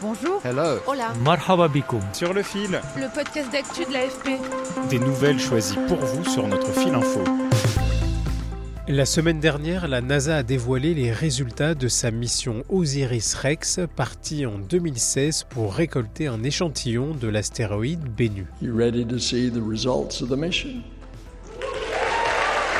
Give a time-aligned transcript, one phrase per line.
[0.00, 0.40] Bonjour.
[0.44, 0.78] Hello.
[0.86, 1.12] Hola.
[1.24, 2.00] Marhaba bikoum.
[2.12, 4.38] Sur le fil, Le podcast d'actu de l'AFP.
[4.90, 7.20] des nouvelles choisies pour vous sur notre fil info.
[8.86, 14.58] La semaine dernière, la NASA a dévoilé les résultats de sa mission Osiris-Rex, partie en
[14.58, 18.46] 2016 pour récolter un échantillon de l'astéroïde Bennu.
[18.62, 20.82] You ready to see the results of the mission?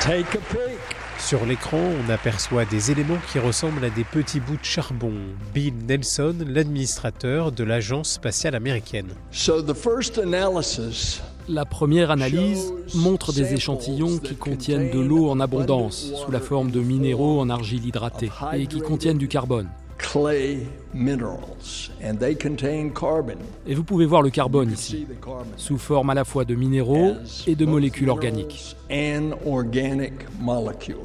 [0.00, 1.01] Take a peek.
[1.24, 5.12] Sur l'écran, on aperçoit des éléments qui ressemblent à des petits bouts de charbon.
[5.54, 9.06] Bill Nelson, l'administrateur de l'agence spatiale américaine.
[9.30, 15.38] So the first analysis La première analyse montre des échantillons qui contiennent de l'eau en
[15.38, 19.68] abondance, sous la forme de minéraux en argile hydratée, et qui contiennent du carbone.
[19.98, 23.38] Clay minerals and they contain carbon.
[23.66, 26.44] Et vous pouvez voir le carbone See ici, the carbon sous forme à la fois
[26.44, 27.14] de minéraux
[27.46, 28.76] et de molécules organiques.
[28.90, 30.96] minerals and organic molecules.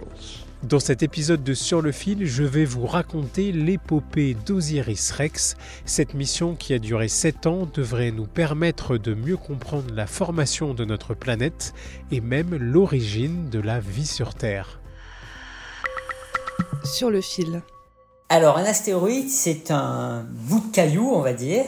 [0.63, 5.55] Dans cet épisode de Sur le fil, je vais vous raconter l'épopée d'Osiris Rex.
[5.85, 10.73] Cette mission qui a duré 7 ans devrait nous permettre de mieux comprendre la formation
[10.73, 11.75] de notre planète
[12.11, 14.79] et même l'origine de la vie sur Terre.
[16.83, 17.61] Sur le fil.
[18.29, 21.63] Alors, un astéroïde, c'est un bout de caillou, on va dire,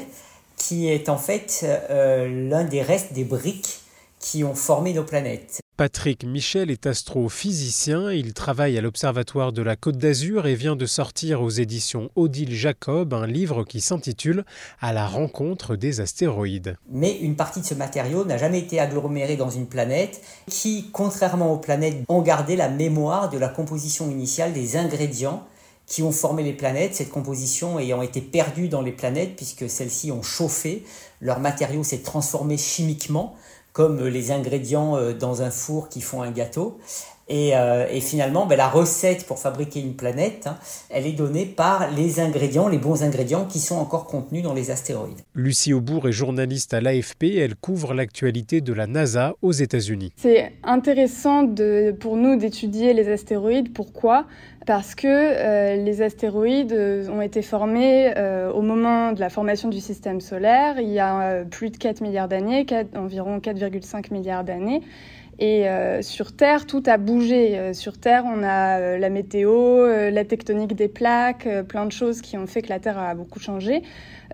[0.57, 3.79] qui est en fait euh, l'un des restes des briques
[4.19, 5.61] qui ont formé nos planètes.
[5.77, 10.85] Patrick Michel est astrophysicien, il travaille à l'Observatoire de la Côte d'Azur et vient de
[10.85, 14.43] sortir aux éditions Odile Jacob un livre qui s'intitule
[14.81, 16.75] À la rencontre des astéroïdes.
[16.91, 21.53] Mais une partie de ce matériau n'a jamais été agglomérée dans une planète qui, contrairement
[21.53, 25.47] aux planètes, ont gardé la mémoire de la composition initiale des ingrédients
[25.89, 30.11] qui ont formé les planètes, cette composition ayant été perdue dans les planètes puisque celles-ci
[30.11, 30.85] ont chauffé,
[31.19, 33.35] leur matériau s'est transformé chimiquement
[33.73, 36.77] comme les ingrédients euh, dans un four qui font un gâteau.
[37.29, 40.57] Et, euh, et finalement, ben, la recette pour fabriquer une planète, hein,
[40.89, 44.71] elle est donnée par les ingrédients, les bons ingrédients qui sont encore contenus dans les
[44.71, 45.19] astéroïdes.
[45.35, 50.11] Lucie Aubourg est journaliste à l'AFP, elle couvre l'actualité de la NASA aux États-Unis.
[50.17, 53.73] C'est intéressant de, pour nous d'étudier les astéroïdes.
[53.73, 54.25] Pourquoi?
[54.65, 59.69] Parce que euh, les astéroïdes euh, ont été formés euh, au moment de la formation
[59.69, 64.43] du système solaire, il y a euh, plus de 4 milliards d'années, environ 4,5 milliards
[64.43, 64.81] d'années.
[65.41, 67.57] Et euh, sur Terre, tout a bougé.
[67.57, 71.85] Euh, sur Terre, on a euh, la météo, euh, la tectonique des plaques, euh, plein
[71.85, 73.81] de choses qui ont fait que la Terre a beaucoup changé.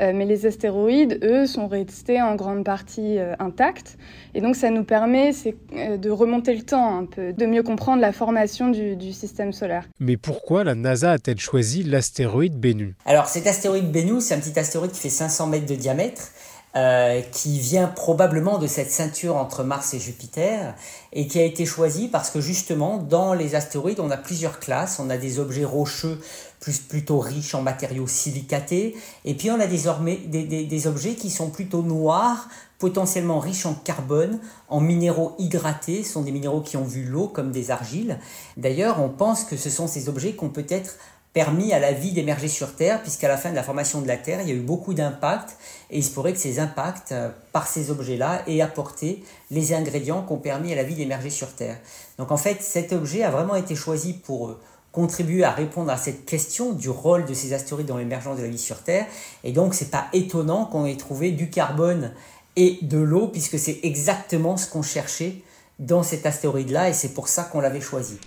[0.02, 3.98] Euh, mais les astéroïdes, eux, sont restés en grande partie euh, intacts.
[4.34, 5.32] Et donc, ça nous permet
[5.76, 9.54] euh, de remonter le temps un peu, de mieux comprendre la formation du, du système
[9.54, 9.88] solaire.
[10.00, 12.96] Mais pourquoi la NASA a-t-elle choisi l'astéroïde Bennu?
[13.06, 16.32] Alors cet astéroïde Bennu, c'est un petit astéroïde qui fait 500 mètres de diamètre,
[16.76, 20.76] euh, qui vient probablement de cette ceinture entre Mars et Jupiter,
[21.14, 25.00] et qui a été choisi parce que justement, dans les astéroïdes, on a plusieurs classes.
[25.00, 26.20] On a des objets rocheux
[26.60, 31.14] plus plutôt riches en matériaux silicatés, et puis on a désormais des, des, des objets
[31.14, 32.48] qui sont plutôt noirs,
[32.80, 37.28] potentiellement riches en carbone, en minéraux hydratés, ce sont des minéraux qui ont vu l'eau
[37.28, 38.20] comme des argiles.
[38.58, 40.98] D'ailleurs, on pense que ce sont ces objets qui ont peut-être
[41.36, 44.16] permis à la vie d'émerger sur Terre, puisqu'à la fin de la formation de la
[44.16, 45.58] Terre, il y a eu beaucoup d'impacts,
[45.92, 50.24] et il se pourrait que ces impacts, euh, par ces objets-là, aient apporté les ingrédients
[50.26, 51.78] qui ont permis à la vie d'émerger sur Terre.
[52.18, 54.62] Donc en fait, cet objet a vraiment été choisi pour euh,
[54.94, 58.48] contribuer à répondre à cette question du rôle de ces astéroïdes dans l'émergence de la
[58.48, 59.06] vie sur Terre,
[59.44, 62.14] et donc c'est pas étonnant qu'on ait trouvé du carbone
[62.56, 65.42] et de l'eau, puisque c'est exactement ce qu'on cherchait
[65.80, 68.20] dans cet astéroïde-là, et c'est pour ça qu'on l'avait choisi.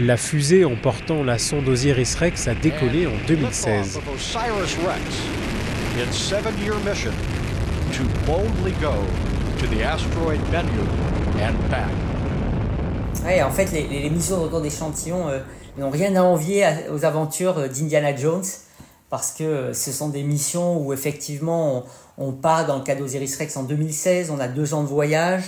[0.00, 3.96] La fusée emportant la sonde Osiris Rex a décollé en 2016.
[3.96, 5.00] Liftoff of Osiris-Rex,
[5.98, 7.12] its seven-year mission
[7.92, 8.92] to boldly go
[9.58, 10.80] to the asteroid Bennu
[11.40, 11.90] and back.
[13.24, 15.38] Ouais, en fait, les, les, les missions de retour d'échantillons euh,
[15.78, 18.44] n'ont rien à envier à- aux aventures euh, d'Indiana Jones,
[19.08, 21.84] parce que euh, ce sont des missions où effectivement
[22.18, 24.88] on, on part dans le cas d'Osiris Rex en 2016, on a deux ans de
[24.88, 25.44] voyage,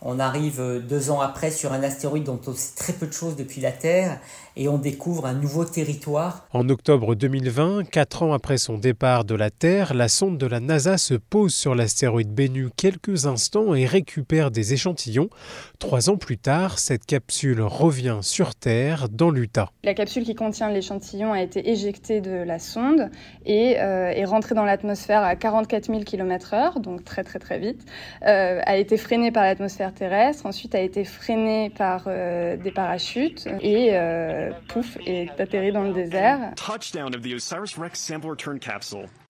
[0.00, 3.12] On arrive euh, deux ans après sur un astéroïde dont on sait très peu de
[3.12, 4.20] choses depuis la Terre
[4.56, 6.46] et on découvre un nouveau territoire.
[6.52, 10.60] En octobre 2020, quatre ans après son départ de la Terre, la sonde de la
[10.60, 15.30] NASA se pose sur l'astéroïde Bennu quelques instants et récupère des échantillons.
[15.78, 19.70] Trois ans plus tard, cette capsule revient sur Terre dans l'Utah.
[19.84, 23.10] La capsule qui contient l'échantillon a été éjectée de la sonde
[23.46, 27.84] et euh, est rentrée dans l'atmosphère à 44 000 km/h, donc très très très vite.
[28.26, 33.48] Euh, a été freinée par l'atmosphère terrestre, ensuite a été freinée par euh, des parachutes
[33.60, 36.52] et euh, pouf, est atterri dans le désert.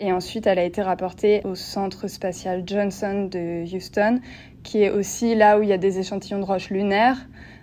[0.00, 4.20] Et ensuite, elle a été rapportée au centre spatial Johnson de Houston,
[4.62, 7.18] qui est aussi là où il y a des échantillons de roches lunaires.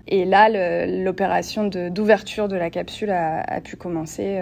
[0.08, 4.40] Et là, l'opération d'ouverture de, la capsule a, a pu commencer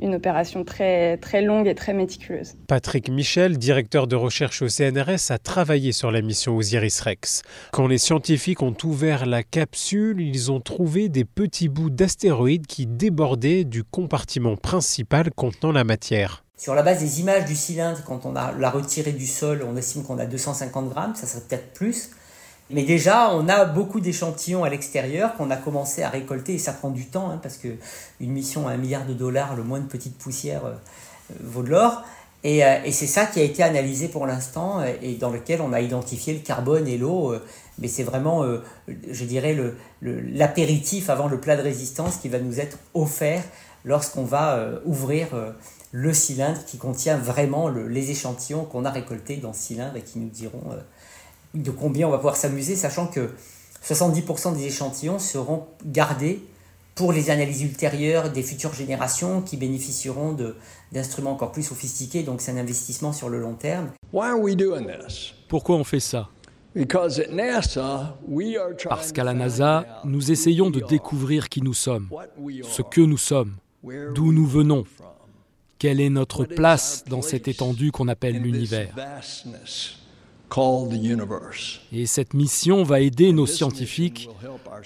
[0.00, 2.54] une opération très, très longue et très méticuleuse.
[2.68, 7.42] Patrick Michel, directeur de recherche au CNRS, a travaillé sur la mission Osiris-Rex.
[7.72, 12.86] Quand les scientifiques ont ouvert la capsule, ils ont trouvé des petits bouts d'astéroïdes qui
[12.86, 16.44] débordaient du compartiment principal contenant la matière.
[16.56, 19.76] Sur la base des images du cylindre, quand on a l'a retiré du sol, on
[19.76, 22.10] estime qu'on a 250 grammes, ça serait peut-être plus.
[22.70, 26.72] Mais déjà, on a beaucoup d'échantillons à l'extérieur qu'on a commencé à récolter et ça
[26.72, 27.68] prend du temps hein, parce que
[28.20, 30.74] une mission à un milliard de dollars, le moins de petites poussières euh,
[31.40, 32.02] vaut de l'or.
[32.42, 35.72] Et, euh, et c'est ça qui a été analysé pour l'instant et dans lequel on
[35.72, 37.32] a identifié le carbone et l'eau.
[37.32, 37.44] Euh,
[37.78, 38.42] mais c'est vraiment,
[38.88, 39.54] je dirais,
[40.00, 43.44] l'apéritif avant le plat de résistance qui va nous être offert
[43.84, 45.26] lorsqu'on va ouvrir
[45.92, 50.18] le cylindre qui contient vraiment les échantillons qu'on a récoltés dans ce cylindre et qui
[50.18, 50.62] nous diront
[51.62, 53.30] de combien on va pouvoir s'amuser, sachant que
[53.84, 56.42] 70% des échantillons seront gardés
[56.94, 60.36] pour les analyses ultérieures des futures générations qui bénéficieront
[60.92, 63.90] d'instruments encore plus sophistiqués, donc c'est un investissement sur le long terme.
[65.48, 66.30] Pourquoi on fait ça?
[68.88, 72.08] Parce qu'à la NASA, nous essayons de découvrir qui nous sommes,
[72.62, 73.56] ce que nous sommes,
[74.14, 74.84] d'où nous venons,
[75.78, 78.94] quelle est notre place dans cette étendue qu'on appelle l'univers.
[81.92, 84.30] Et cette mission va aider nos scientifiques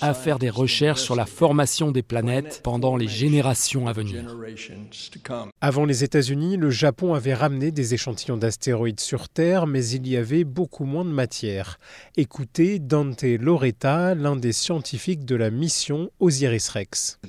[0.00, 4.37] à faire des recherches sur la formation des planètes pendant les générations à venir.
[5.61, 10.17] Avant les États-Unis, le Japon avait ramené des échantillons d'astéroïdes sur Terre, mais il y
[10.17, 11.78] avait beaucoup moins de matière.
[12.16, 17.20] Écoutez Dante Loretta, l'un des scientifiques de la mission Osiris-Rex.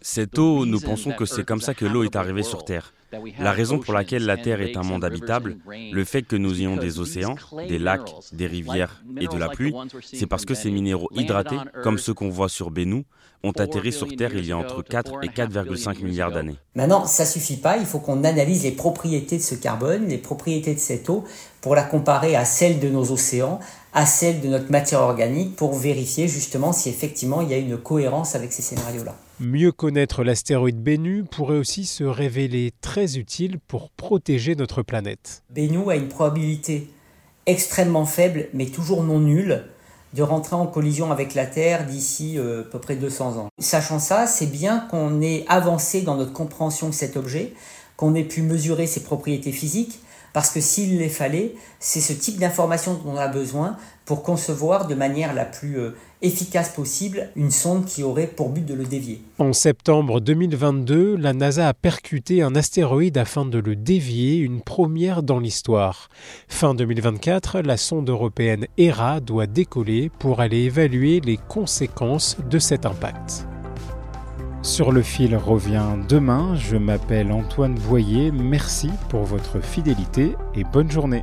[0.00, 2.92] Cette eau, nous pensons que c'est comme ça que l'eau est arrivée sur Terre.
[3.38, 6.76] La raison pour laquelle la Terre est un monde habitable, le fait que nous ayons
[6.76, 11.08] des océans, des lacs, des rivières et de la pluie, c'est parce que ces minéraux
[11.14, 13.04] hydratés, comme ceux qu'on voit sur Bennu,
[13.42, 16.56] ont atterri sur Terre il y a entre 4 et 4,5 milliards d'années.
[16.74, 20.74] Maintenant, ça suffit pas, il faut qu'on analyse les propriétés de ce carbone, les propriétés
[20.74, 21.24] de cette eau,
[21.60, 23.60] pour la comparer à celles de nos océans,
[23.92, 27.78] à celles de notre matière organique, pour vérifier justement si effectivement il y a une
[27.78, 29.14] cohérence avec ces scénarios-là.
[29.40, 35.44] Mieux connaître l'astéroïde Bennu pourrait aussi se révéler très utile pour protéger notre planète.
[35.50, 36.90] Bennu a une probabilité
[37.46, 39.66] extrêmement faible, mais toujours non nulle,
[40.12, 43.48] de rentrer en collision avec la Terre d'ici euh, à peu près 200 ans.
[43.60, 47.52] Sachant ça, c'est bien qu'on ait avancé dans notre compréhension de cet objet,
[47.96, 50.00] qu'on ait pu mesurer ses propriétés physiques,
[50.32, 54.88] parce que s'il les fallait, c'est ce type d'information dont on a besoin pour concevoir
[54.88, 55.90] de manière la plus euh,
[56.22, 59.22] efficace possible une sonde qui aurait pour but de le dévier.
[59.38, 65.22] En septembre 2022, la NASA a percuté un astéroïde afin de le dévier, une première
[65.22, 66.08] dans l'histoire.
[66.48, 72.86] Fin 2024, la sonde européenne ERA doit décoller pour aller évaluer les conséquences de cet
[72.86, 73.46] impact.
[74.62, 76.56] Sur le fil revient demain.
[76.56, 78.32] Je m'appelle Antoine Voyer.
[78.32, 81.22] Merci pour votre fidélité et bonne journée.